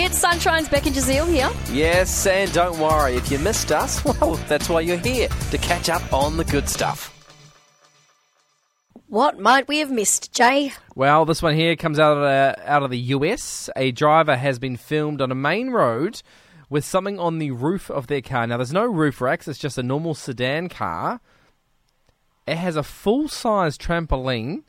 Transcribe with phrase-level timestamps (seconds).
[0.00, 1.50] It's Sunshine's Becky Jazeel here.
[1.72, 5.88] Yes, and don't worry, if you missed us, well, that's why you're here, to catch
[5.88, 7.12] up on the good stuff.
[9.08, 10.72] What might we have missed, Jay?
[10.94, 13.68] Well, this one here comes out of the, out of the US.
[13.74, 16.22] A driver has been filmed on a main road
[16.70, 18.46] with something on the roof of their car.
[18.46, 21.20] Now, there's no roof racks; it's just a normal sedan car.
[22.46, 24.62] It has a full-size trampoline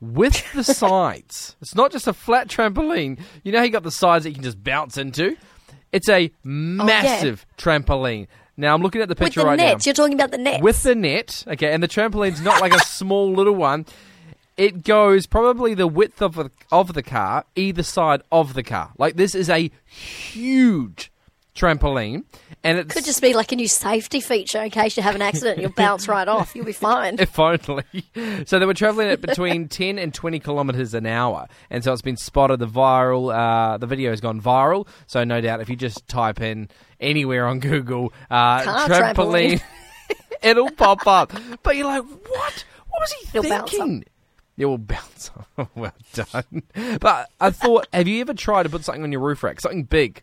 [0.00, 1.56] with the sides.
[1.60, 3.20] It's not just a flat trampoline.
[3.42, 5.36] You know, how you got the sides that you can just bounce into.
[5.92, 8.26] It's a oh, massive trampoline.
[8.56, 9.84] Now I'm looking at the picture the right nets.
[9.84, 11.44] now You're talking about the net with the net.
[11.46, 13.86] Okay, and the trampoline's not like a small little one.
[14.56, 18.92] It goes probably the width of the, of the car, either side of the car.
[18.96, 21.12] Like this is a huge
[21.56, 22.24] trampoline,
[22.62, 25.22] and it Could just be like a new safety feature in case you have an
[25.22, 26.54] accident, you'll bounce right off.
[26.54, 27.16] You'll be fine.
[27.18, 27.84] If only.
[28.46, 31.48] So they were traveling at between 10 and 20 kilometers an hour.
[31.70, 32.58] And so it's been spotted.
[32.58, 34.86] The viral, uh, the video has gone viral.
[35.06, 36.68] So no doubt if you just type in
[37.00, 39.62] anywhere on Google, uh, trampoline, trampoline.
[40.42, 41.32] it'll pop up.
[41.62, 42.64] But you're like, what?
[42.88, 44.04] What was he It'll thinking?
[44.56, 45.30] It will bounce.
[45.74, 46.62] well done.
[47.00, 49.60] But I thought, have you ever tried to put something on your roof rack?
[49.60, 50.22] Something big?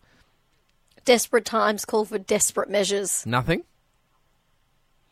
[1.05, 3.25] Desperate times call for desperate measures.
[3.25, 3.63] Nothing?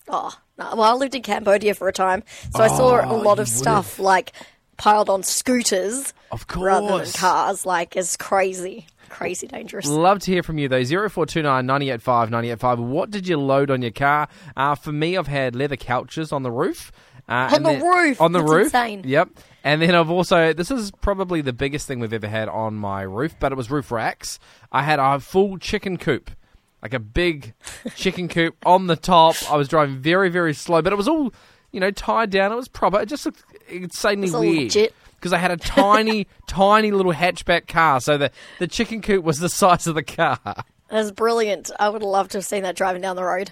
[0.08, 0.76] Oh, no.
[0.76, 2.24] Well, I lived in Cambodia for a time,
[2.56, 4.34] so I saw a Oh, lot you of stuff like
[4.78, 7.16] piled on scooters Of rather than course.
[7.16, 7.66] cars.
[7.66, 8.88] Like, it's crazy.
[9.10, 9.86] Crazy dangerous.
[9.88, 10.84] Love to hear from you though.
[10.86, 12.80] 0429 985 985.
[12.80, 14.30] What did you load on your car?
[14.56, 16.94] Uh, for me, I've had leather couches on the roof.
[17.30, 18.22] Uh, On the then- roof?
[18.22, 18.66] On the That's roof.
[18.66, 19.04] insane.
[19.06, 19.30] Yep.
[19.64, 23.04] And then I've also, this is probably the biggest thing we've ever had on my
[23.04, 24.40] roof, but it was roof racks.
[24.72, 26.32] I had a full chicken coop.
[26.82, 27.54] Like a big
[27.96, 29.36] chicken coop on the top.
[29.52, 31.32] I was driving very, very slow, but it was all,
[31.72, 32.52] you know, tied down.
[32.52, 33.00] It was proper.
[33.02, 34.96] It just looked insanely It's weird legit.
[35.16, 38.02] because I had a tiny, tiny little hatchback car.
[38.02, 40.40] So the, the chicken coop was the size of the car.
[40.90, 41.70] That's brilliant.
[41.80, 43.52] I would love to have seen that driving down the road.